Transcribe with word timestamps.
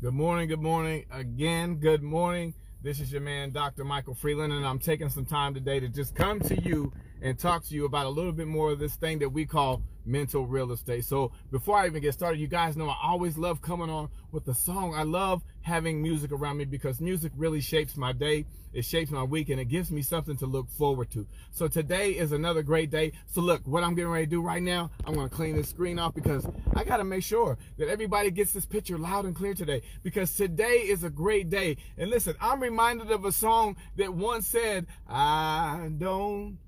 Good 0.00 0.14
morning, 0.14 0.48
good 0.48 0.62
morning. 0.62 1.04
Again, 1.10 1.74
good 1.74 2.02
morning. 2.02 2.54
This 2.82 3.00
is 3.00 3.12
your 3.12 3.20
man, 3.20 3.50
Dr. 3.50 3.84
Michael 3.84 4.14
Freeland, 4.14 4.50
and 4.50 4.66
I'm 4.66 4.78
taking 4.78 5.10
some 5.10 5.26
time 5.26 5.52
today 5.52 5.78
to 5.78 5.90
just 5.90 6.14
come 6.14 6.40
to 6.40 6.58
you 6.58 6.90
and 7.22 7.38
talk 7.38 7.64
to 7.64 7.74
you 7.74 7.84
about 7.84 8.06
a 8.06 8.10
little 8.10 8.32
bit 8.32 8.46
more 8.46 8.72
of 8.72 8.78
this 8.78 8.94
thing 8.94 9.18
that 9.20 9.30
we 9.30 9.46
call 9.46 9.82
mental 10.04 10.46
real 10.46 10.72
estate. 10.72 11.04
So 11.04 11.32
before 11.50 11.76
I 11.76 11.86
even 11.86 12.02
get 12.02 12.14
started, 12.14 12.40
you 12.40 12.48
guys 12.48 12.76
know 12.76 12.88
I 12.88 12.96
always 13.02 13.36
love 13.36 13.60
coming 13.62 13.90
on 13.90 14.08
with 14.32 14.46
a 14.48 14.54
song. 14.54 14.94
I 14.94 15.02
love 15.02 15.42
having 15.62 16.02
music 16.02 16.32
around 16.32 16.56
me 16.56 16.64
because 16.64 17.00
music 17.00 17.32
really 17.36 17.60
shapes 17.60 17.96
my 17.96 18.12
day. 18.12 18.46
It 18.72 18.84
shapes 18.84 19.10
my 19.10 19.22
week 19.22 19.48
and 19.48 19.60
it 19.60 19.66
gives 19.66 19.90
me 19.90 20.00
something 20.02 20.36
to 20.38 20.46
look 20.46 20.70
forward 20.70 21.10
to. 21.10 21.26
So 21.50 21.68
today 21.68 22.12
is 22.12 22.32
another 22.32 22.62
great 22.62 22.90
day. 22.90 23.12
So 23.26 23.40
look, 23.40 23.66
what 23.66 23.82
I'm 23.82 23.94
getting 23.94 24.10
ready 24.10 24.26
to 24.26 24.30
do 24.30 24.42
right 24.42 24.62
now, 24.62 24.90
I'm 25.04 25.14
going 25.14 25.28
to 25.28 25.34
clean 25.34 25.56
this 25.56 25.68
screen 25.68 25.98
off 25.98 26.14
because 26.14 26.46
I 26.74 26.84
got 26.84 26.98
to 26.98 27.04
make 27.04 27.24
sure 27.24 27.58
that 27.78 27.88
everybody 27.88 28.30
gets 28.30 28.52
this 28.52 28.66
picture 28.66 28.96
loud 28.96 29.24
and 29.24 29.34
clear 29.34 29.54
today 29.54 29.82
because 30.02 30.34
today 30.34 30.78
is 30.86 31.04
a 31.04 31.10
great 31.10 31.50
day. 31.50 31.76
And 31.98 32.10
listen, 32.10 32.36
I'm 32.40 32.60
reminded 32.60 33.10
of 33.10 33.24
a 33.24 33.32
song 33.32 33.76
that 33.96 34.14
once 34.14 34.46
said, 34.46 34.86
I 35.08 35.90
don't 35.98 36.58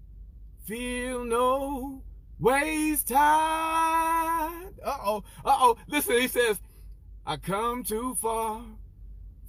feel 0.65 1.25
no 1.25 2.02
waste 2.39 3.09
time. 3.09 4.69
Uh-oh, 4.84 5.25
uh-oh. 5.45 5.77
Listen, 5.89 6.20
he 6.20 6.29
says, 6.29 6.61
I 7.27 7.37
come 7.37 7.84
too 7.84 8.16
far 8.20 8.62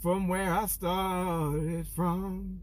from 0.01 0.27
where 0.27 0.51
I 0.51 0.65
started 0.67 1.87
from. 1.95 2.61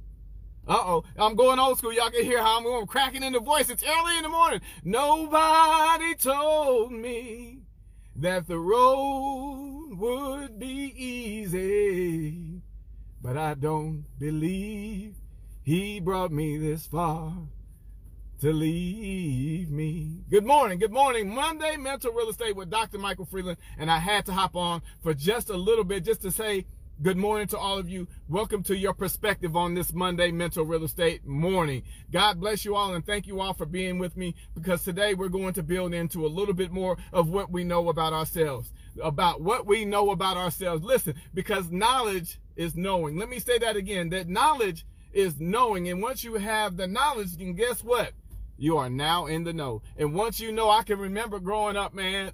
Uh-oh, 0.69 1.05
I'm 1.19 1.35
going 1.35 1.59
old 1.59 1.79
school. 1.79 1.93
Y'all 1.93 2.11
can 2.11 2.25
hear 2.25 2.43
how 2.43 2.59
I'm 2.59 2.65
going 2.65 2.87
cracking 2.87 3.23
in 3.23 3.33
the 3.33 3.41
voice. 3.41 3.71
It's 3.71 3.83
early 3.83 4.17
in 4.19 4.23
the 4.23 4.29
morning. 4.29 4.61
Nobody 4.85 6.15
told 6.15 6.93
me 6.93 7.63
that 8.17 8.47
the 8.47 8.59
road 8.59 9.97
would 9.97 10.59
be 10.59 10.93
easy, 10.97 12.61
but 13.23 13.37
I 13.37 13.55
don't 13.55 14.05
believe 14.19 15.17
he 15.63 15.99
brought 15.99 16.31
me 16.31 16.59
this 16.59 16.87
far 16.87 17.35
to 18.41 18.55
leave 18.55 19.71
me. 19.71 20.25
Good 20.31 20.47
morning. 20.47 20.79
Good 20.79 20.93
morning. 20.93 21.35
Monday 21.35 21.77
Mental 21.77 22.11
Real 22.11 22.31
Estate 22.31 22.57
with 22.57 22.71
Dr. 22.71 22.97
Michael 22.97 23.27
Freeland. 23.27 23.59
And 23.79 23.91
I 23.91 23.99
had 23.99 24.25
to 24.27 24.33
hop 24.33 24.57
on 24.57 24.81
for 25.03 25.13
just 25.13 25.51
a 25.51 25.57
little 25.59 25.85
bit 25.85 26.07
just 26.07 26.23
to 26.23 26.33
say 26.33 26.65
good 27.03 27.19
morning 27.19 27.49
to 27.49 27.59
all 27.59 27.77
of 27.77 27.91
you. 27.91 28.09
Welcome 28.31 28.63
to 28.63 28.75
your 28.75 28.95
perspective 28.95 29.57
on 29.57 29.75
this 29.75 29.93
Monday 29.93 30.31
Mental 30.31 30.65
Real 30.65 30.85
Estate 30.85 31.27
morning. 31.27 31.83
God 32.11 32.41
bless 32.41 32.65
you 32.65 32.77
all 32.77 32.95
and 32.95 33.05
thank 33.05 33.27
you 33.27 33.43
all 33.43 33.53
for 33.53 33.67
being 33.67 33.99
with 33.99 34.17
me 34.17 34.35
because 34.55 34.83
today 34.85 35.13
we're 35.13 35.29
going 35.29 35.53
to 35.53 35.63
build 35.63 35.93
into 35.93 36.25
a 36.25 36.29
little 36.29 36.55
bit 36.55 36.73
more 36.73 36.97
of 37.13 37.29
what 37.29 37.51
we 37.51 37.63
know 37.63 37.91
about 37.91 38.15
ourselves. 38.15 38.73
About 39.03 39.43
what 39.43 39.67
we 39.67 39.85
know 39.85 40.13
about 40.13 40.39
ourselves. 40.39 40.83
Listen, 40.83 41.15
because 41.35 41.71
knowledge 41.71 42.41
is 42.57 42.75
knowing. 42.75 43.19
Let 43.19 43.29
me 43.29 43.39
say 43.39 43.59
that 43.59 43.77
again. 43.77 44.09
That 44.09 44.29
knowledge 44.29 44.87
is 45.13 45.39
knowing. 45.39 45.91
And 45.91 46.01
once 46.01 46.25
you 46.25 46.37
have 46.37 46.79
the 46.79 46.87
knowledge, 46.87 47.37
then 47.37 47.53
guess 47.53 47.85
what? 47.85 48.13
You 48.61 48.77
are 48.77 48.91
now 48.91 49.25
in 49.25 49.45
the 49.45 49.55
know. 49.55 49.81
And 49.97 50.15
once 50.15 50.39
you 50.39 50.53
know, 50.53 50.69
I 50.69 50.83
can 50.83 50.99
remember 50.99 51.41
growing 51.41 51.77
up, 51.77 51.95
man. 51.95 52.31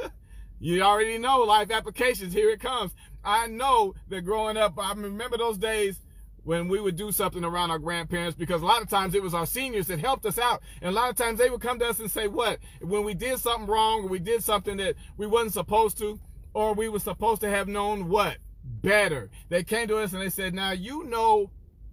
you 0.58 0.82
already 0.82 1.18
know 1.18 1.40
life 1.40 1.70
applications. 1.70 2.32
Here 2.32 2.48
it 2.48 2.58
comes. 2.58 2.94
I 3.22 3.48
know 3.48 3.94
that 4.08 4.22
growing 4.22 4.56
up, 4.56 4.78
I 4.78 4.94
remember 4.94 5.36
those 5.36 5.58
days 5.58 5.98
when 6.42 6.68
we 6.68 6.80
would 6.80 6.96
do 6.96 7.12
something 7.12 7.44
around 7.44 7.70
our 7.70 7.78
grandparents 7.78 8.34
because 8.34 8.62
a 8.62 8.66
lot 8.66 8.80
of 8.80 8.88
times 8.88 9.14
it 9.14 9.22
was 9.22 9.34
our 9.34 9.44
seniors 9.44 9.88
that 9.88 9.98
helped 9.98 10.24
us 10.24 10.38
out. 10.38 10.62
And 10.80 10.88
a 10.88 10.98
lot 10.98 11.10
of 11.10 11.16
times 11.16 11.38
they 11.38 11.50
would 11.50 11.60
come 11.60 11.78
to 11.80 11.86
us 11.86 12.00
and 12.00 12.10
say, 12.10 12.28
what? 12.28 12.60
When 12.80 13.04
we 13.04 13.12
did 13.12 13.38
something 13.38 13.66
wrong 13.66 14.04
or 14.04 14.08
we 14.08 14.20
did 14.20 14.42
something 14.42 14.78
that 14.78 14.94
we 15.18 15.26
wasn't 15.26 15.52
supposed 15.52 15.98
to, 15.98 16.18
or 16.54 16.72
we 16.72 16.88
were 16.88 16.98
supposed 16.98 17.42
to 17.42 17.50
have 17.50 17.68
known 17.68 18.08
what? 18.08 18.38
Better. 18.64 19.28
They 19.50 19.64
came 19.64 19.86
to 19.88 19.98
us 19.98 20.14
and 20.14 20.22
they 20.22 20.30
said, 20.30 20.54
now 20.54 20.70
you 20.70 21.04
know 21.04 21.50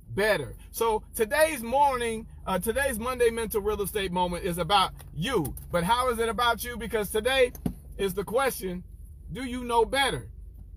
better. 0.10 0.56
So 0.72 1.04
today's 1.16 1.62
morning, 1.62 2.28
uh, 2.46 2.60
today's 2.60 3.00
Monday 3.00 3.30
Mental 3.30 3.62
Real 3.62 3.82
Estate 3.82 4.12
moment 4.12 4.46
is 4.46 4.58
about 4.58 4.92
you. 5.14 5.56
But 5.72 5.84
how 5.84 6.10
is 6.10 6.20
it 6.20 6.30
about 6.30 6.64
you? 6.64 6.78
Because 6.78 7.10
today 7.10 7.52
is 7.98 8.14
the 8.14 8.24
question, 8.24 8.84
do 9.32 9.44
you 9.44 9.64
know 9.64 9.86
better? 9.86 10.30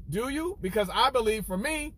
Do 0.08 0.28
you? 0.28 0.58
Because 0.60 0.88
I 0.92 1.10
believe 1.10 1.46
for 1.46 1.58
me, 1.58 1.94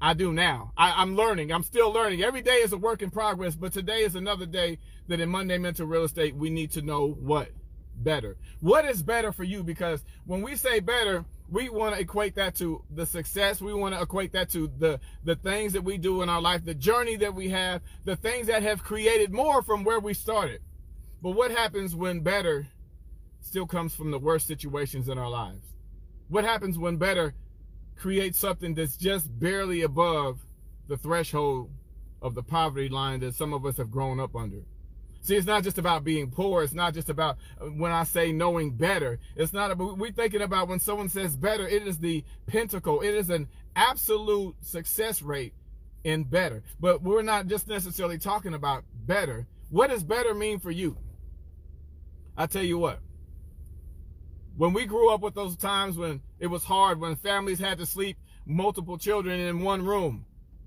I 0.00 0.14
do 0.14 0.32
now. 0.32 0.72
I, 0.76 1.02
am 1.02 1.14
learning. 1.14 1.52
I'm 1.52 1.62
still 1.62 1.92
learning. 1.92 2.22
Every 2.22 2.40
day 2.40 2.56
is 2.56 2.72
a 2.72 2.78
work 2.78 3.02
in 3.02 3.10
progress, 3.10 3.54
but 3.54 3.72
today 3.72 4.00
is 4.00 4.14
another 4.14 4.46
day 4.46 4.78
that 5.08 5.20
in 5.20 5.28
Monday 5.28 5.58
Mental 5.58 5.86
Real 5.86 6.04
Estate, 6.04 6.34
we 6.34 6.48
need 6.48 6.72
to 6.72 6.82
know 6.82 7.08
what? 7.08 7.50
Better. 8.02 8.36
What 8.60 8.86
is 8.86 9.02
better 9.02 9.30
for 9.30 9.44
you? 9.44 9.62
Because 9.62 10.02
when 10.24 10.40
we 10.40 10.56
say 10.56 10.80
better, 10.80 11.24
we 11.50 11.68
want 11.68 11.94
to 11.94 12.00
equate 12.00 12.34
that 12.36 12.54
to 12.56 12.82
the 12.94 13.04
success. 13.04 13.60
We 13.60 13.74
want 13.74 13.94
to 13.94 14.00
equate 14.00 14.32
that 14.32 14.50
to 14.50 14.70
the, 14.78 15.00
the 15.24 15.36
things 15.36 15.74
that 15.74 15.82
we 15.82 15.98
do 15.98 16.22
in 16.22 16.28
our 16.28 16.40
life, 16.40 16.64
the 16.64 16.74
journey 16.74 17.16
that 17.16 17.34
we 17.34 17.50
have, 17.50 17.82
the 18.04 18.16
things 18.16 18.46
that 18.46 18.62
have 18.62 18.82
created 18.82 19.32
more 19.32 19.62
from 19.62 19.84
where 19.84 20.00
we 20.00 20.14
started. 20.14 20.62
But 21.22 21.32
what 21.32 21.50
happens 21.50 21.94
when 21.94 22.20
better 22.20 22.68
still 23.42 23.66
comes 23.66 23.94
from 23.94 24.10
the 24.10 24.18
worst 24.18 24.46
situations 24.46 25.08
in 25.08 25.18
our 25.18 25.28
lives? 25.28 25.66
What 26.28 26.44
happens 26.44 26.78
when 26.78 26.96
better 26.96 27.34
creates 27.96 28.38
something 28.38 28.74
that's 28.74 28.96
just 28.96 29.38
barely 29.38 29.82
above 29.82 30.46
the 30.88 30.96
threshold 30.96 31.70
of 32.22 32.34
the 32.34 32.42
poverty 32.42 32.88
line 32.88 33.20
that 33.20 33.34
some 33.34 33.52
of 33.52 33.66
us 33.66 33.76
have 33.76 33.90
grown 33.90 34.20
up 34.20 34.34
under? 34.34 34.62
See, 35.22 35.36
it's 35.36 35.46
not 35.46 35.64
just 35.64 35.78
about 35.78 36.02
being 36.02 36.30
poor. 36.30 36.62
It's 36.62 36.72
not 36.72 36.94
just 36.94 37.10
about 37.10 37.36
uh, 37.60 37.66
when 37.66 37.92
I 37.92 38.04
say 38.04 38.32
knowing 38.32 38.70
better. 38.72 39.18
It's 39.36 39.52
not 39.52 39.70
about, 39.70 39.98
we're 39.98 40.12
thinking 40.12 40.40
about 40.40 40.68
when 40.68 40.80
someone 40.80 41.08
says 41.08 41.36
better, 41.36 41.68
it 41.68 41.86
is 41.86 41.98
the 41.98 42.24
pinnacle. 42.46 43.00
It 43.02 43.14
is 43.14 43.28
an 43.28 43.48
absolute 43.76 44.56
success 44.62 45.20
rate 45.22 45.54
in 46.04 46.24
better. 46.24 46.62
But 46.80 47.02
we're 47.02 47.22
not 47.22 47.48
just 47.48 47.68
necessarily 47.68 48.18
talking 48.18 48.54
about 48.54 48.84
better. 49.06 49.46
What 49.68 49.90
does 49.90 50.02
better 50.02 50.34
mean 50.34 50.58
for 50.58 50.70
you? 50.70 50.96
I 52.36 52.46
tell 52.46 52.62
you 52.62 52.78
what, 52.78 53.00
when 54.56 54.72
we 54.72 54.86
grew 54.86 55.12
up 55.12 55.20
with 55.20 55.34
those 55.34 55.56
times 55.56 55.96
when 55.96 56.22
it 56.38 56.46
was 56.46 56.64
hard, 56.64 56.98
when 56.98 57.16
families 57.16 57.58
had 57.58 57.78
to 57.78 57.86
sleep 57.86 58.16
multiple 58.46 58.96
children 58.96 59.38
in 59.38 59.60
one 59.60 59.84
room, 59.84 60.24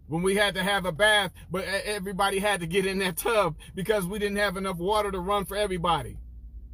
when 0.07 0.21
we 0.21 0.35
had 0.35 0.55
to 0.55 0.63
have 0.63 0.85
a 0.85 0.91
bath, 0.91 1.31
but 1.49 1.65
everybody 1.85 2.39
had 2.39 2.59
to 2.59 2.67
get 2.67 2.85
in 2.85 2.99
that 2.99 3.17
tub 3.17 3.55
because 3.73 4.05
we 4.05 4.19
didn't 4.19 4.37
have 4.37 4.57
enough 4.57 4.77
water 4.77 5.11
to 5.11 5.19
run 5.19 5.45
for 5.45 5.57
everybody. 5.57 6.17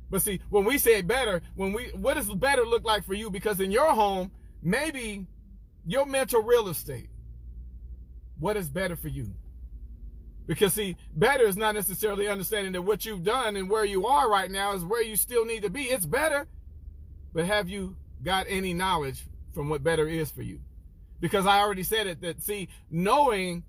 But 0.10 0.22
see, 0.22 0.42
when 0.50 0.66
we 0.66 0.78
say 0.78 1.02
better, 1.02 1.42
when 1.56 1.72
we, 1.74 1.90
what 1.90 2.16
does 2.16 2.34
better 2.34 2.66
look 2.66 2.84
like 2.84 3.06
for 3.06 3.14
you? 3.14 3.30
Because 3.30 3.60
in 3.60 3.72
your 3.72 3.94
home, 3.94 4.32
maybe 4.64 5.28
your 5.86 6.06
mental 6.06 6.42
real 6.42 6.68
estate, 6.68 7.10
what 8.40 8.58
is 8.58 8.70
better 8.70 8.96
for 8.96 9.10
you? 9.10 9.34
Because 10.48 10.74
see, 10.74 10.98
better 11.16 11.44
is 11.46 11.58
not 11.58 11.76
necessarily 11.76 12.28
understanding 12.28 12.74
that 12.74 12.82
what 12.82 13.06
you've 13.06 13.24
done 13.24 13.56
and 13.56 13.70
where 13.70 13.86
you 13.86 14.08
are 14.08 14.28
right 14.30 14.50
now 14.50 14.74
is 14.74 14.84
where 14.84 15.04
you 15.04 15.16
still 15.16 15.46
need 15.46 15.62
to 15.62 15.70
be. 15.70 15.84
It's 15.84 16.08
better. 16.08 16.48
But 17.34 17.46
have 17.46 17.70
you 17.70 17.96
got 18.24 18.48
any 18.50 18.74
knowledge 18.74 19.24
from 19.54 19.70
what 19.70 19.84
better 19.84 20.08
is 20.08 20.32
for 20.32 20.42
you? 20.42 20.60
Because 21.20 21.46
I 21.46 21.60
already 21.60 21.84
said 21.84 22.08
it 22.08 22.22
that 22.22 22.42
see 22.42 22.70
knowing 22.90 23.64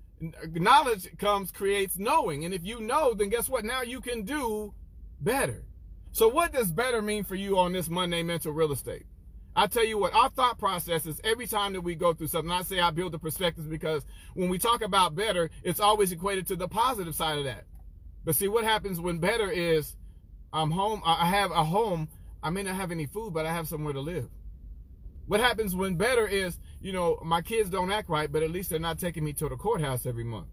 knowledge 0.53 1.07
comes 1.17 1.51
creates 1.51 1.97
knowing 1.97 2.45
and 2.45 2.53
if 2.53 2.63
you 2.63 2.79
know 2.79 3.13
then 3.13 3.29
guess 3.29 3.49
what 3.49 3.65
now 3.65 3.81
you 3.81 4.01
can 4.01 4.23
do 4.23 4.73
better 5.19 5.63
so 6.11 6.27
what 6.27 6.53
does 6.53 6.71
better 6.71 7.01
mean 7.01 7.23
for 7.23 7.35
you 7.35 7.57
on 7.57 7.73
this 7.73 7.89
Monday 7.89 8.21
mental 8.21 8.51
real 8.51 8.71
estate 8.71 9.05
I 9.55 9.67
tell 9.67 9.85
you 9.85 9.97
what, 9.97 10.13
our 10.13 10.29
thought 10.29 10.57
processes 10.57 11.19
every 11.23 11.45
time 11.45 11.73
that 11.73 11.81
we 11.81 11.95
go 11.95 12.13
through 12.13 12.27
something, 12.27 12.51
I 12.51 12.61
say 12.61 12.79
I 12.79 12.91
build 12.91 13.11
the 13.11 13.19
perspectives 13.19 13.67
because 13.67 14.05
when 14.33 14.49
we 14.49 14.57
talk 14.57 14.81
about 14.81 15.15
better, 15.15 15.49
it's 15.63 15.81
always 15.81 16.11
equated 16.11 16.47
to 16.47 16.55
the 16.55 16.69
positive 16.69 17.15
side 17.15 17.37
of 17.37 17.43
that. 17.43 17.65
But 18.23 18.35
see, 18.35 18.47
what 18.47 18.63
happens 18.63 18.99
when 18.99 19.17
better 19.17 19.51
is 19.51 19.95
I'm 20.53 20.71
home, 20.71 21.01
I 21.05 21.25
have 21.25 21.51
a 21.51 21.65
home, 21.65 22.07
I 22.41 22.49
may 22.49 22.63
not 22.63 22.75
have 22.75 22.91
any 22.91 23.07
food, 23.07 23.33
but 23.33 23.45
I 23.45 23.53
have 23.53 23.67
somewhere 23.67 23.93
to 23.93 23.99
live. 23.99 24.29
What 25.31 25.39
happens 25.39 25.73
when 25.73 25.95
better 25.95 26.27
is, 26.27 26.59
you 26.81 26.91
know, 26.91 27.17
my 27.23 27.41
kids 27.41 27.69
don't 27.69 27.89
act 27.89 28.09
right, 28.09 28.29
but 28.29 28.43
at 28.43 28.51
least 28.51 28.69
they're 28.69 28.79
not 28.79 28.99
taking 28.99 29.23
me 29.23 29.31
to 29.31 29.47
the 29.47 29.55
courthouse 29.55 30.05
every 30.05 30.25
month. 30.25 30.49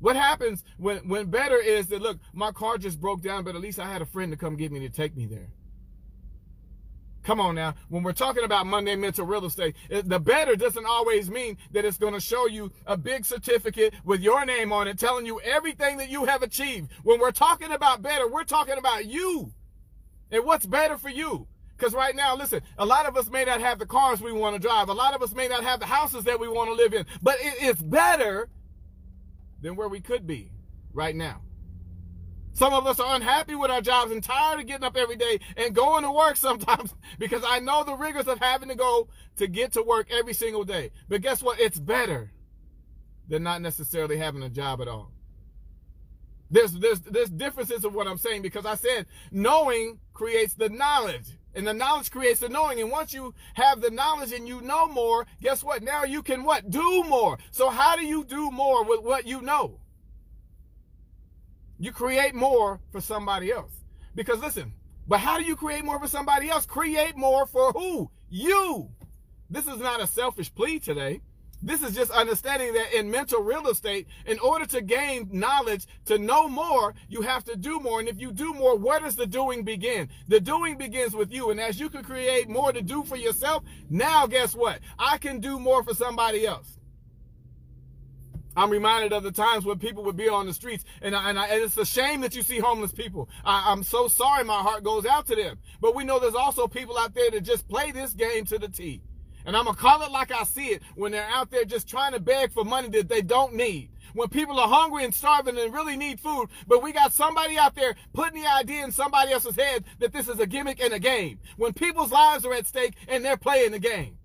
What 0.00 0.16
happens 0.16 0.64
when, 0.78 1.06
when 1.06 1.26
better 1.26 1.58
is 1.58 1.88
that, 1.88 2.00
look, 2.00 2.16
my 2.32 2.50
car 2.50 2.78
just 2.78 3.02
broke 3.02 3.20
down, 3.20 3.44
but 3.44 3.54
at 3.54 3.60
least 3.60 3.78
I 3.78 3.84
had 3.84 4.00
a 4.00 4.06
friend 4.06 4.32
to 4.32 4.38
come 4.38 4.56
get 4.56 4.72
me 4.72 4.80
to 4.80 4.88
take 4.88 5.14
me 5.14 5.26
there. 5.26 5.50
Come 7.22 7.38
on 7.38 7.54
now. 7.54 7.74
When 7.90 8.02
we're 8.02 8.14
talking 8.14 8.44
about 8.44 8.64
Monday 8.64 8.96
mental 8.96 9.26
real 9.26 9.44
estate, 9.44 9.76
the 9.90 10.18
better 10.18 10.56
doesn't 10.56 10.86
always 10.86 11.28
mean 11.28 11.58
that 11.72 11.84
it's 11.84 11.98
going 11.98 12.14
to 12.14 12.20
show 12.20 12.46
you 12.46 12.72
a 12.86 12.96
big 12.96 13.26
certificate 13.26 13.92
with 14.04 14.22
your 14.22 14.46
name 14.46 14.72
on 14.72 14.88
it 14.88 14.98
telling 14.98 15.26
you 15.26 15.38
everything 15.42 15.98
that 15.98 16.08
you 16.08 16.24
have 16.24 16.42
achieved. 16.42 16.90
When 17.02 17.20
we're 17.20 17.30
talking 17.30 17.72
about 17.72 18.00
better, 18.00 18.26
we're 18.26 18.44
talking 18.44 18.78
about 18.78 19.04
you 19.04 19.52
and 20.30 20.46
what's 20.46 20.64
better 20.64 20.96
for 20.96 21.10
you. 21.10 21.46
Because 21.78 21.94
right 21.94 22.16
now, 22.16 22.34
listen, 22.34 22.60
a 22.76 22.84
lot 22.84 23.06
of 23.06 23.16
us 23.16 23.30
may 23.30 23.44
not 23.44 23.60
have 23.60 23.78
the 23.78 23.86
cars 23.86 24.20
we 24.20 24.32
want 24.32 24.56
to 24.56 24.60
drive. 24.60 24.88
A 24.88 24.92
lot 24.92 25.14
of 25.14 25.22
us 25.22 25.32
may 25.34 25.46
not 25.46 25.62
have 25.62 25.78
the 25.78 25.86
houses 25.86 26.24
that 26.24 26.40
we 26.40 26.48
want 26.48 26.68
to 26.68 26.74
live 26.74 26.92
in. 26.92 27.06
But 27.22 27.36
it 27.40 27.62
is 27.62 27.76
better 27.76 28.48
than 29.62 29.76
where 29.76 29.88
we 29.88 30.00
could 30.00 30.26
be 30.26 30.50
right 30.92 31.14
now. 31.14 31.42
Some 32.52 32.74
of 32.74 32.88
us 32.88 32.98
are 32.98 33.14
unhappy 33.14 33.54
with 33.54 33.70
our 33.70 33.80
jobs 33.80 34.10
and 34.10 34.20
tired 34.20 34.58
of 34.58 34.66
getting 34.66 34.84
up 34.84 34.96
every 34.96 35.14
day 35.14 35.38
and 35.56 35.72
going 35.72 36.02
to 36.02 36.10
work 36.10 36.36
sometimes 36.36 36.92
because 37.16 37.44
I 37.46 37.60
know 37.60 37.84
the 37.84 37.94
rigors 37.94 38.26
of 38.26 38.40
having 38.40 38.68
to 38.70 38.74
go 38.74 39.06
to 39.36 39.46
get 39.46 39.74
to 39.74 39.82
work 39.82 40.08
every 40.10 40.34
single 40.34 40.64
day. 40.64 40.90
But 41.08 41.22
guess 41.22 41.42
what? 41.42 41.60
It's 41.60 41.78
better 41.78 42.32
than 43.28 43.44
not 43.44 43.62
necessarily 43.62 44.16
having 44.16 44.42
a 44.42 44.48
job 44.48 44.80
at 44.80 44.88
all. 44.88 45.12
There's, 46.50 46.72
there's, 46.72 47.00
there's 47.00 47.28
differences 47.28 47.84
of 47.84 47.94
what 47.94 48.08
I'm 48.08 48.18
saying 48.18 48.42
because 48.42 48.66
I 48.66 48.74
said 48.74 49.06
knowing 49.30 50.00
creates 50.12 50.54
the 50.54 50.68
knowledge. 50.70 51.26
And 51.58 51.66
the 51.66 51.74
knowledge 51.74 52.12
creates 52.12 52.38
the 52.38 52.48
knowing. 52.48 52.80
And 52.80 52.88
once 52.88 53.12
you 53.12 53.34
have 53.54 53.80
the 53.80 53.90
knowledge 53.90 54.32
and 54.32 54.46
you 54.46 54.60
know 54.60 54.86
more, 54.86 55.26
guess 55.42 55.64
what? 55.64 55.82
Now 55.82 56.04
you 56.04 56.22
can 56.22 56.44
what? 56.44 56.70
Do 56.70 57.02
more. 57.02 57.36
So 57.50 57.68
how 57.68 57.96
do 57.96 58.06
you 58.06 58.22
do 58.22 58.52
more 58.52 58.84
with 58.84 59.02
what 59.02 59.26
you 59.26 59.42
know? 59.42 59.80
You 61.76 61.90
create 61.90 62.32
more 62.32 62.78
for 62.92 63.00
somebody 63.00 63.50
else. 63.50 63.72
Because 64.14 64.38
listen, 64.38 64.72
but 65.08 65.18
how 65.18 65.36
do 65.36 65.42
you 65.42 65.56
create 65.56 65.84
more 65.84 65.98
for 65.98 66.06
somebody 66.06 66.48
else? 66.48 66.64
Create 66.64 67.16
more 67.16 67.44
for 67.44 67.72
who? 67.72 68.08
You. 68.30 68.90
This 69.50 69.66
is 69.66 69.78
not 69.78 70.00
a 70.00 70.06
selfish 70.06 70.54
plea 70.54 70.78
today. 70.78 71.22
This 71.60 71.82
is 71.82 71.94
just 71.94 72.12
understanding 72.12 72.72
that 72.74 72.96
in 72.96 73.10
mental 73.10 73.42
real 73.42 73.66
estate, 73.66 74.06
in 74.26 74.38
order 74.38 74.64
to 74.66 74.80
gain 74.80 75.28
knowledge, 75.32 75.86
to 76.04 76.16
know 76.16 76.48
more, 76.48 76.94
you 77.08 77.22
have 77.22 77.42
to 77.44 77.56
do 77.56 77.80
more. 77.80 77.98
And 77.98 78.08
if 78.08 78.20
you 78.20 78.32
do 78.32 78.54
more, 78.54 78.76
where 78.76 79.00
does 79.00 79.16
the 79.16 79.26
doing 79.26 79.64
begin? 79.64 80.08
The 80.28 80.38
doing 80.38 80.78
begins 80.78 81.14
with 81.14 81.32
you. 81.32 81.50
And 81.50 81.60
as 81.60 81.80
you 81.80 81.90
can 81.90 82.04
create 82.04 82.48
more 82.48 82.72
to 82.72 82.80
do 82.80 83.02
for 83.02 83.16
yourself, 83.16 83.64
now 83.90 84.26
guess 84.26 84.54
what? 84.54 84.78
I 84.98 85.18
can 85.18 85.40
do 85.40 85.58
more 85.58 85.82
for 85.82 85.94
somebody 85.94 86.46
else. 86.46 86.78
I'm 88.56 88.70
reminded 88.70 89.12
of 89.12 89.22
the 89.22 89.30
times 89.30 89.64
when 89.64 89.78
people 89.78 90.02
would 90.04 90.16
be 90.16 90.28
on 90.28 90.46
the 90.46 90.52
streets, 90.52 90.84
and, 91.00 91.14
I, 91.14 91.30
and, 91.30 91.38
I, 91.38 91.46
and, 91.46 91.62
it's 91.62 91.76
a 91.76 91.84
shame 91.84 92.22
that 92.22 92.34
you 92.34 92.42
see 92.42 92.58
homeless 92.58 92.90
people. 92.90 93.28
I, 93.44 93.70
I'm 93.70 93.84
so 93.84 94.08
sorry, 94.08 94.42
my 94.42 94.62
heart 94.62 94.82
goes 94.82 95.06
out 95.06 95.26
to 95.28 95.36
them. 95.36 95.58
But 95.80 95.94
we 95.94 96.02
know 96.02 96.18
there's 96.18 96.34
also 96.34 96.66
people 96.66 96.98
out 96.98 97.14
there 97.14 97.30
that 97.30 97.42
just 97.42 97.68
play 97.68 97.92
this 97.92 98.14
game 98.14 98.44
to 98.46 98.58
the 98.58 98.68
T. 98.68 99.00
And 99.48 99.56
I'm 99.56 99.64
going 99.64 99.76
to 99.76 99.80
call 99.80 100.02
it 100.02 100.12
like 100.12 100.30
I 100.30 100.44
see 100.44 100.66
it 100.66 100.82
when 100.94 101.10
they're 101.10 101.26
out 101.26 101.50
there 101.50 101.64
just 101.64 101.88
trying 101.88 102.12
to 102.12 102.20
beg 102.20 102.52
for 102.52 102.66
money 102.66 102.90
that 102.90 103.08
they 103.08 103.22
don't 103.22 103.54
need. 103.54 103.88
When 104.12 104.28
people 104.28 104.60
are 104.60 104.68
hungry 104.68 105.04
and 105.04 105.14
starving 105.14 105.56
and 105.56 105.72
really 105.72 105.96
need 105.96 106.20
food, 106.20 106.50
but 106.66 106.82
we 106.82 106.92
got 106.92 107.14
somebody 107.14 107.56
out 107.56 107.74
there 107.74 107.94
putting 108.12 108.42
the 108.42 108.46
idea 108.46 108.84
in 108.84 108.92
somebody 108.92 109.32
else's 109.32 109.56
head 109.56 109.84
that 110.00 110.12
this 110.12 110.28
is 110.28 110.38
a 110.38 110.46
gimmick 110.46 110.82
and 110.82 110.92
a 110.92 110.98
game. 110.98 111.38
When 111.56 111.72
people's 111.72 112.12
lives 112.12 112.44
are 112.44 112.52
at 112.52 112.66
stake 112.66 112.92
and 113.08 113.24
they're 113.24 113.38
playing 113.38 113.72
the 113.72 113.78
game. 113.78 114.18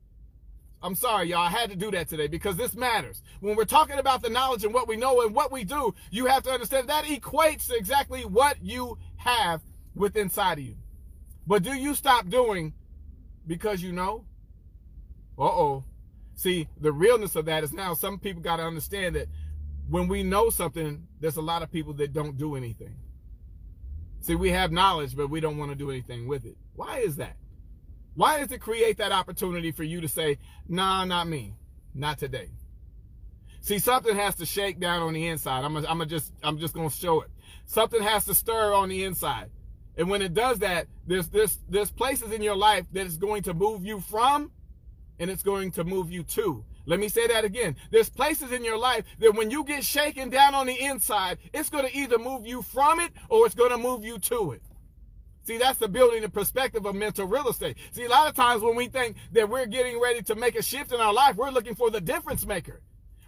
I'm 0.81 0.94
sorry, 0.94 1.30
y'all. 1.30 1.48
I 1.48 1.50
had 1.50 1.70
to 1.70 1.78
do 1.78 1.90
that 1.92 2.10
today 2.10 2.28
because 2.28 2.58
this 2.58 2.75
matters. 2.75 3.24
When 3.40 3.56
we're 3.56 3.64
talking 3.64 4.00
about 4.00 4.24
the 4.24 4.30
knowledge 4.30 4.66
and 4.66 4.74
what 4.74 4.90
we 4.90 4.98
know 4.98 5.22
and 5.22 5.34
what 5.34 5.54
we 5.54 5.64
do, 5.64 5.96
you 6.12 6.25
have 6.25 6.44
to 6.44 6.52
understand 6.52 6.90
that 6.90 7.06
equates 7.06 7.68
to 7.68 7.78
exactly 7.78 8.25
what 8.25 8.58
you 8.62 8.98
have 9.16 9.62
within 9.96 10.24
inside 10.24 10.58
of 10.58 10.66
you. 10.66 10.75
But 11.48 11.64
do 11.64 11.72
you 11.72 11.96
stop 11.96 12.28
doing 12.28 12.74
because 13.48 13.81
you 13.81 13.94
know? 13.94 14.25
Uh-oh. 15.38 15.83
See, 16.35 16.68
the 16.80 16.91
realness 16.91 17.35
of 17.35 17.45
that 17.45 17.63
is 17.63 17.74
now 17.74 17.94
some 17.94 18.19
people 18.19 18.41
got 18.41 18.57
to 18.57 18.63
understand 18.63 19.15
that 19.15 19.27
when 19.88 20.07
we 20.07 20.24
know 20.24 20.50
something, 20.50 21.07
there's 21.19 21.38
a 21.38 21.41
lot 21.41 21.62
of 21.62 21.71
people 21.71 21.94
that 21.94 22.13
don't 22.13 22.38
do 22.38 22.56
anything. 22.56 22.95
See, 24.21 24.35
we 24.35 24.51
have 24.51 24.71
knowledge, 24.71 25.15
but 25.15 25.30
we 25.30 25.39
don't 25.39 25.57
want 25.57 25.71
to 25.71 25.75
do 25.75 25.91
anything 25.91 26.27
with 26.27 26.45
it. 26.45 26.56
Why 26.75 27.00
is 27.00 27.18
that? 27.18 27.35
Why 28.15 28.39
does 28.39 28.51
it 28.51 28.62
create 28.62 28.97
that 28.97 29.12
opportunity 29.12 29.71
for 29.71 29.83
you 29.83 30.01
to 30.01 30.07
say, 30.07 30.38
nah, 30.68 31.03
not 31.03 31.27
me, 31.27 31.56
not 31.94 32.19
today? 32.19 32.50
See, 33.59 33.79
something 33.79 34.15
has 34.15 34.36
to 34.36 34.45
shake 34.45 34.79
down 34.79 35.01
on 35.01 35.13
the 35.13 35.27
inside. 35.27 35.63
I'm, 35.63 35.75
I'm 35.77 36.07
just, 36.07 36.33
I'm 36.44 36.57
just 36.57 36.74
going 36.74 36.89
to 36.89 36.95
show 36.95 37.21
it. 37.21 37.29
Something 37.65 38.01
has 38.01 38.25
to 38.25 38.36
stir 38.36 38.74
on 38.74 38.89
the 38.89 39.03
inside. 39.03 39.50
And 39.97 40.09
when 40.09 40.21
it 40.21 40.33
does 40.33 40.59
that, 40.59 40.88
there's, 41.07 41.29
there's, 41.29 41.59
there's 41.69 41.91
places 41.91 42.31
in 42.31 42.41
your 42.41 42.56
life 42.56 42.86
that 42.94 43.06
is 43.06 43.18
going 43.18 43.44
to 43.44 43.53
move 43.53 43.86
you 43.86 44.00
from 44.00 44.51
and 45.19 45.30
it's 45.30 45.44
going 45.44 45.71
to 45.71 45.83
move 45.83 46.12
you 46.12 46.24
to. 46.24 46.63
Let 46.86 47.00
me 47.00 47.07
say 47.07 47.27
that 47.27 47.45
again. 47.45 47.75
There's 47.92 48.10
places 48.10 48.51
in 48.51 48.65
your 48.65 48.77
life 48.77 49.06
that 49.19 49.36
when 49.36 49.50
you 49.50 49.63
get 49.63 49.83
shaken 49.83 50.30
down 50.30 50.54
on 50.54 50.68
the 50.68 50.80
inside, 50.80 51.38
it's 51.54 51.69
going 51.69 51.88
to 51.88 51.98
either 51.98 52.18
move 52.18 52.45
you 52.45 52.62
from 52.62 53.00
it 53.00 53.12
or 53.30 53.45
it's 53.45 53.56
going 53.56 53.71
to 53.71 53.77
move 53.77 54.04
you 54.04 54.19
to 54.19 54.51
it. 54.51 54.62
See, 55.45 55.57
that's 55.57 55.77
the 55.77 55.89
building 55.89 56.21
the 56.21 56.30
perspective 56.30 56.86
of 56.86 56.95
mental 56.95 57.27
real 57.27 57.50
estate. 57.50 57.77
See, 57.92 58.06
a 58.06 58.10
lot 58.10 58.30
of 58.30 58.36
times 58.36 58.62
when 58.62 58.75
we 58.75 58.88
think 58.88 59.18
that 59.33 59.50
we're 59.50 59.65
getting 59.65 60.00
ready 60.00 60.21
to 60.24 60.36
make 60.36 60.57
a 60.57 60.62
shift 60.62 60.94
in 60.94 61.01
our 61.01 61.13
life, 61.13 61.36
we're 61.36 61.51
looking 61.51 61.75
for 61.75 61.89
the 61.89 62.00
difference 62.00 62.45
maker. 62.45 62.81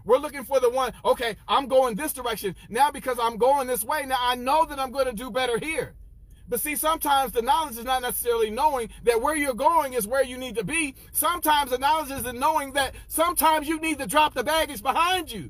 We're 0.06 0.20
looking 0.20 0.44
for 0.44 0.60
the 0.60 0.70
one, 0.70 0.94
okay, 1.04 1.36
I'm 1.48 1.68
going 1.68 1.96
this 1.96 2.14
direction. 2.14 2.56
Now 2.70 2.92
because 2.92 3.18
I'm 3.20 3.38
going 3.38 3.68
this 3.68 3.84
way, 3.84 4.06
now 4.06 4.18
I 4.20 4.36
know 4.36 4.66
that 4.66 4.80
I'm 4.80 4.92
going 4.92 5.08
to 5.08 5.14
do 5.14 5.32
better 5.32 5.58
here. 5.58 5.96
But 6.48 6.62
see, 6.62 6.76
sometimes 6.76 7.32
the 7.32 7.42
knowledge 7.42 7.78
is 7.78 7.86
not 7.86 8.02
necessarily 8.02 8.52
knowing 8.52 8.90
that 9.04 9.22
where 9.22 9.36
you're 9.36 9.54
going 9.54 9.94
is 9.94 10.08
where 10.08 10.24
you 10.24 10.38
need 10.38 10.56
to 10.56 10.64
be. 10.64 10.96
Sometimes 11.12 11.72
the 11.72 11.78
knowledge 11.78 12.12
is 12.12 12.26
in 12.26 12.40
knowing 12.40 12.74
that 12.74 12.94
sometimes 13.08 13.68
you 13.68 13.80
need 13.80 14.00
to 14.00 14.08
drop 14.08 14.34
the 14.34 14.44
baggage 14.44 14.84
behind 14.84 15.32
you. 15.32 15.50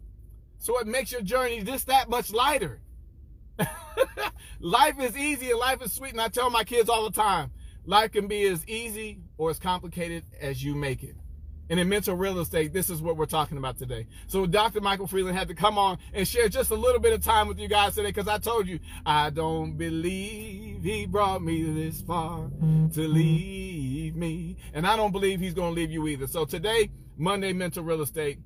So 0.57 0.79
it 0.79 0.87
makes 0.87 1.11
your 1.11 1.21
journey 1.21 1.61
just 1.61 1.87
that 1.87 2.09
much 2.09 2.31
lighter. 2.31 2.79
life 4.59 4.99
is 4.99 5.17
easy 5.17 5.51
and 5.51 5.59
life 5.59 5.81
is 5.81 5.91
sweet. 5.91 6.13
And 6.13 6.21
I 6.21 6.29
tell 6.29 6.49
my 6.49 6.63
kids 6.63 6.89
all 6.89 7.03
the 7.03 7.15
time, 7.15 7.51
life 7.85 8.13
can 8.13 8.27
be 8.27 8.45
as 8.45 8.65
easy 8.67 9.19
or 9.37 9.49
as 9.49 9.59
complicated 9.59 10.23
as 10.39 10.63
you 10.63 10.75
make 10.75 11.03
it. 11.03 11.15
And 11.69 11.79
in 11.79 11.89
mental 11.89 12.15
real 12.15 12.39
estate, 12.39 12.73
this 12.73 12.89
is 12.89 13.01
what 13.01 13.17
we're 13.17 13.25
talking 13.25 13.57
about 13.57 13.77
today. 13.77 14.05
So 14.27 14.45
Dr. 14.45 14.81
Michael 14.81 15.07
Freeland 15.07 15.37
had 15.37 15.47
to 15.47 15.55
come 15.55 15.77
on 15.77 15.97
and 16.13 16.27
share 16.27 16.47
just 16.47 16.71
a 16.71 16.75
little 16.75 16.99
bit 16.99 17.13
of 17.13 17.23
time 17.23 17.47
with 17.47 17.59
you 17.59 17.67
guys 17.67 17.95
today 17.95 18.09
because 18.09 18.27
I 18.27 18.37
told 18.37 18.67
you, 18.67 18.79
I 19.05 19.31
don't 19.31 19.75
believe 19.77 20.83
he 20.83 21.05
brought 21.07 21.41
me 21.41 21.63
this 21.63 22.01
far 22.01 22.49
to 22.93 23.07
leave 23.07 24.15
me. 24.15 24.57
And 24.73 24.85
I 24.85 24.95
don't 24.95 25.11
believe 25.11 25.39
he's 25.39 25.53
going 25.53 25.73
to 25.73 25.75
leave 25.75 25.91
you 25.91 26.07
either. 26.07 26.27
So 26.27 26.45
today, 26.45 26.91
Monday 27.17 27.53
Mental 27.53 27.83
Real 27.83 28.01
Estate, 28.01 28.39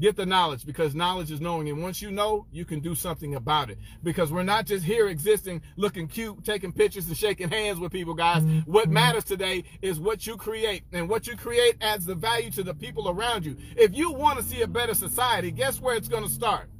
Get 0.00 0.16
the 0.16 0.24
knowledge 0.24 0.64
because 0.64 0.94
knowledge 0.94 1.30
is 1.30 1.40
knowing. 1.40 1.68
And 1.68 1.82
once 1.82 2.00
you 2.00 2.10
know, 2.10 2.46
you 2.50 2.64
can 2.64 2.80
do 2.80 2.94
something 2.94 3.34
about 3.34 3.70
it. 3.70 3.78
Because 4.02 4.32
we're 4.32 4.42
not 4.42 4.64
just 4.64 4.84
here 4.84 5.08
existing, 5.08 5.60
looking 5.76 6.08
cute, 6.08 6.44
taking 6.44 6.72
pictures 6.72 7.06
and 7.08 7.16
shaking 7.16 7.50
hands 7.50 7.78
with 7.78 7.92
people, 7.92 8.14
guys. 8.14 8.42
What 8.64 8.84
mm-hmm. 8.84 8.94
matters 8.94 9.24
today 9.24 9.64
is 9.82 10.00
what 10.00 10.26
you 10.26 10.36
create. 10.36 10.84
And 10.92 11.08
what 11.08 11.26
you 11.26 11.36
create 11.36 11.76
adds 11.82 12.06
the 12.06 12.14
value 12.14 12.50
to 12.52 12.62
the 12.62 12.74
people 12.74 13.10
around 13.10 13.44
you. 13.44 13.56
If 13.76 13.94
you 13.94 14.10
want 14.12 14.38
to 14.38 14.44
see 14.44 14.62
a 14.62 14.66
better 14.66 14.94
society, 14.94 15.50
guess 15.50 15.80
where 15.80 15.94
it's 15.94 16.08
going 16.08 16.24
to 16.24 16.30
start? 16.30 16.70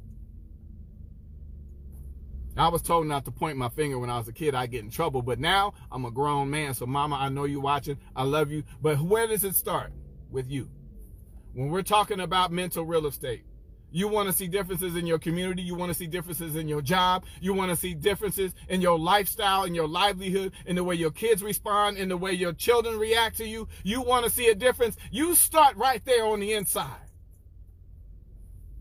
I 2.57 2.67
was 2.67 2.81
told 2.81 3.07
not 3.07 3.25
to 3.25 3.31
point 3.31 3.57
my 3.57 3.69
finger 3.69 3.97
when 3.99 4.09
I 4.09 4.17
was 4.17 4.27
a 4.27 4.33
kid. 4.33 4.55
I 4.55 4.65
get 4.65 4.83
in 4.83 4.89
trouble. 4.89 5.21
But 5.21 5.39
now 5.39 5.73
I'm 5.91 6.05
a 6.05 6.11
grown 6.11 6.49
man. 6.49 6.73
So, 6.73 6.87
mama, 6.87 7.15
I 7.15 7.29
know 7.29 7.45
you're 7.45 7.61
watching. 7.61 7.97
I 8.15 8.23
love 8.23 8.51
you. 8.51 8.63
But 8.81 8.99
where 9.01 9.27
does 9.27 9.43
it 9.43 9.55
start? 9.55 9.91
With 10.31 10.49
you. 10.49 10.67
When 11.53 11.69
we're 11.69 11.83
talking 11.83 12.19
about 12.19 12.51
mental 12.51 12.83
real 12.83 13.05
estate, 13.05 13.43
you 13.91 14.07
want 14.07 14.27
to 14.27 14.33
see 14.33 14.47
differences 14.47 14.95
in 14.95 15.05
your 15.05 15.19
community. 15.19 15.61
You 15.61 15.75
want 15.75 15.91
to 15.91 15.93
see 15.93 16.07
differences 16.07 16.55
in 16.55 16.67
your 16.67 16.81
job. 16.81 17.25
You 17.41 17.53
want 17.53 17.69
to 17.69 17.75
see 17.75 17.93
differences 17.93 18.55
in 18.67 18.81
your 18.81 18.97
lifestyle, 18.97 19.65
in 19.65 19.75
your 19.75 19.87
livelihood, 19.87 20.53
in 20.65 20.75
the 20.75 20.83
way 20.83 20.95
your 20.95 21.11
kids 21.11 21.43
respond, 21.43 21.97
in 21.97 22.09
the 22.09 22.17
way 22.17 22.31
your 22.31 22.53
children 22.53 22.97
react 22.97 23.37
to 23.37 23.47
you. 23.47 23.67
You 23.83 24.01
want 24.01 24.25
to 24.25 24.31
see 24.31 24.47
a 24.47 24.55
difference. 24.55 24.97
You 25.11 25.35
start 25.35 25.77
right 25.77 26.03
there 26.05 26.25
on 26.25 26.39
the 26.39 26.53
inside. 26.53 26.89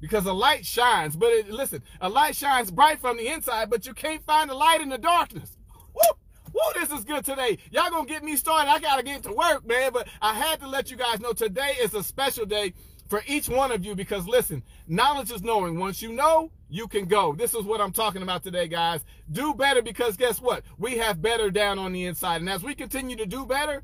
Because 0.00 0.25
a 0.25 0.33
light 0.33 0.64
shines, 0.64 1.14
but 1.14 1.29
it, 1.29 1.50
listen, 1.50 1.83
a 2.00 2.09
light 2.09 2.35
shines 2.35 2.71
bright 2.71 2.99
from 2.99 3.19
the 3.19 3.29
inside, 3.29 3.69
but 3.69 3.87
you 3.87 3.93
can't 3.93 4.25
find 4.25 4.49
the 4.49 4.55
light 4.55 4.81
in 4.81 4.88
the 4.88 4.99
darkness. 4.99 5.59
Woo! 5.95 6.22
Woo, 6.62 6.81
this 6.81 6.90
is 6.90 7.04
good 7.04 7.25
today. 7.25 7.59
Y'all 7.71 7.90
gonna 7.90 8.07
get 8.07 8.23
me 8.23 8.37
started. 8.37 8.71
I 8.71 8.78
gotta 8.78 9.02
get 9.02 9.23
to 9.25 9.33
work, 9.33 9.66
man. 9.66 9.92
But 9.92 10.09
I 10.21 10.35
had 10.35 10.61
to 10.61 10.69
let 10.69 10.90
you 10.90 10.97
guys 10.97 11.21
know 11.21 11.33
today 11.33 11.75
is 11.81 11.95
a 11.95 12.02
special 12.02 12.47
day 12.47 12.75
for 13.09 13.23
each 13.26 13.49
one 13.49 13.73
of 13.73 13.85
you 13.85 13.95
because 13.95 14.26
listen, 14.26 14.62
knowledge 14.87 15.31
is 15.31 15.42
knowing. 15.42 15.78
Once 15.78 16.02
you 16.02 16.12
know, 16.12 16.50
you 16.69 16.87
can 16.87 17.07
go. 17.07 17.35
This 17.35 17.54
is 17.54 17.64
what 17.64 17.81
I'm 17.81 17.92
talking 17.92 18.23
about 18.23 18.42
today, 18.42 18.69
guys. 18.69 19.04
Do 19.31 19.54
better 19.54 19.83
because 19.83 20.16
guess 20.16 20.40
what? 20.40 20.64
We 20.78 20.99
have 20.99 21.21
better 21.21 21.50
down 21.50 21.78
on 21.78 21.92
the 21.92 22.04
inside. 22.04 22.40
And 22.40 22.50
as 22.50 22.62
we 22.62 22.75
continue 22.75 23.16
to 23.16 23.26
do 23.26 23.45
better, 23.45 23.83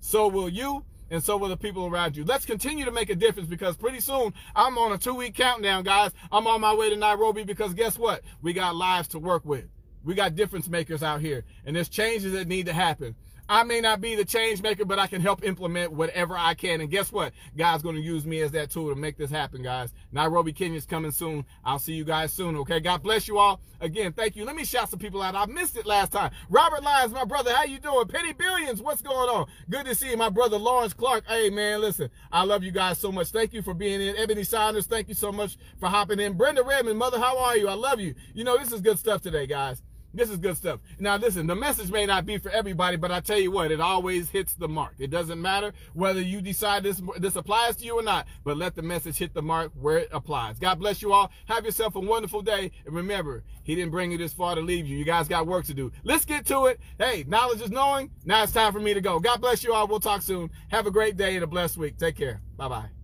so 0.00 0.28
will 0.28 0.48
you 0.48 0.84
and 1.10 1.22
so 1.22 1.36
will 1.36 1.48
the 1.48 1.56
people 1.56 1.86
around 1.86 2.16
you. 2.16 2.24
Let's 2.24 2.44
continue 2.46 2.84
to 2.84 2.90
make 2.90 3.10
a 3.10 3.14
difference 3.14 3.48
because 3.48 3.76
pretty 3.76 4.00
soon 4.00 4.32
I'm 4.54 4.78
on 4.78 4.92
a 4.92 4.98
two 4.98 5.14
week 5.14 5.34
countdown, 5.34 5.84
guys. 5.84 6.12
I'm 6.32 6.46
on 6.46 6.60
my 6.60 6.74
way 6.74 6.90
to 6.90 6.96
Nairobi 6.96 7.44
because 7.44 7.74
guess 7.74 7.98
what? 7.98 8.22
We 8.42 8.52
got 8.52 8.74
lives 8.74 9.08
to 9.08 9.18
work 9.18 9.44
with. 9.44 9.66
We 10.06 10.14
got 10.14 10.36
difference 10.36 10.68
makers 10.68 11.02
out 11.02 11.20
here, 11.20 11.44
and 11.66 11.76
there's 11.76 11.88
changes 11.88 12.32
that 12.32 12.46
need 12.48 12.66
to 12.66 12.72
happen. 12.72 13.16
I 13.48 13.62
may 13.62 13.80
not 13.80 14.00
be 14.00 14.16
the 14.16 14.24
change 14.24 14.60
maker, 14.60 14.84
but 14.84 14.98
I 14.98 15.06
can 15.06 15.20
help 15.20 15.44
implement 15.44 15.92
whatever 15.92 16.36
I 16.36 16.54
can. 16.54 16.80
And 16.80 16.90
guess 16.90 17.12
what? 17.12 17.32
God's 17.56 17.82
going 17.82 17.94
to 17.94 18.00
use 18.00 18.26
me 18.26 18.40
as 18.40 18.50
that 18.52 18.70
tool 18.70 18.88
to 18.88 18.96
make 18.96 19.16
this 19.16 19.30
happen, 19.30 19.62
guys. 19.62 19.94
Nairobi, 20.10 20.52
Kenya 20.52 20.76
is 20.76 20.84
coming 20.84 21.12
soon. 21.12 21.44
I'll 21.64 21.78
see 21.78 21.94
you 21.94 22.04
guys 22.04 22.32
soon, 22.32 22.56
okay? 22.56 22.80
God 22.80 23.04
bless 23.04 23.28
you 23.28 23.38
all. 23.38 23.60
Again, 23.80 24.12
thank 24.12 24.34
you. 24.34 24.44
Let 24.44 24.56
me 24.56 24.64
shout 24.64 24.90
some 24.90 24.98
people 24.98 25.22
out. 25.22 25.36
I 25.36 25.46
missed 25.46 25.76
it 25.76 25.86
last 25.86 26.10
time. 26.10 26.32
Robert 26.50 26.82
Lyons, 26.82 27.12
my 27.12 27.24
brother, 27.24 27.54
how 27.54 27.64
you 27.64 27.78
doing? 27.78 28.08
Penny 28.08 28.32
Billions, 28.32 28.82
what's 28.82 29.02
going 29.02 29.28
on? 29.28 29.46
Good 29.70 29.86
to 29.86 29.94
see 29.94 30.10
you, 30.10 30.16
my 30.16 30.28
brother 30.28 30.58
Lawrence 30.58 30.92
Clark. 30.94 31.24
Hey, 31.28 31.48
man, 31.48 31.80
listen, 31.80 32.10
I 32.32 32.42
love 32.42 32.64
you 32.64 32.72
guys 32.72 32.98
so 32.98 33.12
much. 33.12 33.28
Thank 33.28 33.52
you 33.52 33.62
for 33.62 33.74
being 33.74 34.00
in. 34.00 34.16
Ebony 34.16 34.42
Saunders, 34.42 34.86
thank 34.86 35.08
you 35.08 35.14
so 35.14 35.30
much 35.30 35.56
for 35.78 35.88
hopping 35.88 36.18
in. 36.18 36.32
Brenda 36.32 36.64
Redmond, 36.64 36.98
mother, 36.98 37.20
how 37.20 37.38
are 37.38 37.56
you? 37.56 37.68
I 37.68 37.74
love 37.74 38.00
you. 38.00 38.16
You 38.34 38.42
know, 38.42 38.58
this 38.58 38.72
is 38.72 38.80
good 38.80 38.98
stuff 38.98 39.22
today, 39.22 39.46
guys. 39.46 39.82
This 40.16 40.30
is 40.30 40.38
good 40.38 40.56
stuff. 40.56 40.80
Now, 40.98 41.16
listen, 41.16 41.46
the 41.46 41.54
message 41.54 41.90
may 41.90 42.06
not 42.06 42.24
be 42.24 42.38
for 42.38 42.50
everybody, 42.50 42.96
but 42.96 43.12
I 43.12 43.20
tell 43.20 43.38
you 43.38 43.50
what, 43.50 43.70
it 43.70 43.82
always 43.82 44.30
hits 44.30 44.54
the 44.54 44.66
mark. 44.66 44.94
It 44.98 45.10
doesn't 45.10 45.40
matter 45.40 45.74
whether 45.92 46.22
you 46.22 46.40
decide 46.40 46.82
this 46.82 47.02
this 47.18 47.36
applies 47.36 47.76
to 47.76 47.84
you 47.84 47.98
or 47.98 48.02
not, 48.02 48.26
but 48.42 48.56
let 48.56 48.74
the 48.74 48.80
message 48.80 49.18
hit 49.18 49.34
the 49.34 49.42
mark 49.42 49.72
where 49.78 49.98
it 49.98 50.08
applies. 50.12 50.58
God 50.58 50.78
bless 50.78 51.02
you 51.02 51.12
all. 51.12 51.30
Have 51.48 51.66
yourself 51.66 51.96
a 51.96 52.00
wonderful 52.00 52.40
day. 52.40 52.72
And 52.86 52.94
remember, 52.94 53.44
He 53.62 53.74
didn't 53.74 53.90
bring 53.90 54.10
you 54.10 54.16
this 54.16 54.32
far 54.32 54.54
to 54.54 54.62
leave 54.62 54.86
you. 54.86 54.96
You 54.96 55.04
guys 55.04 55.28
got 55.28 55.46
work 55.46 55.66
to 55.66 55.74
do. 55.74 55.92
Let's 56.02 56.24
get 56.24 56.46
to 56.46 56.64
it. 56.66 56.80
Hey, 56.98 57.24
knowledge 57.28 57.60
is 57.60 57.70
knowing. 57.70 58.10
Now 58.24 58.42
it's 58.42 58.52
time 58.52 58.72
for 58.72 58.80
me 58.80 58.94
to 58.94 59.02
go. 59.02 59.20
God 59.20 59.42
bless 59.42 59.62
you 59.62 59.74
all. 59.74 59.86
We'll 59.86 60.00
talk 60.00 60.22
soon. 60.22 60.50
Have 60.70 60.86
a 60.86 60.90
great 60.90 61.18
day 61.18 61.34
and 61.34 61.44
a 61.44 61.46
blessed 61.46 61.76
week. 61.76 61.98
Take 61.98 62.16
care. 62.16 62.40
Bye 62.56 62.68
bye. 62.68 62.95